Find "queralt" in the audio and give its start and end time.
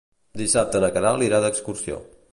0.97-1.27